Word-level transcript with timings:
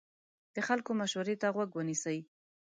د 0.55 0.57
خلکو 0.67 0.91
مشورې 0.99 1.35
ته 1.41 1.47
غوږ 1.55 1.69
ونیسئ. 1.75 2.17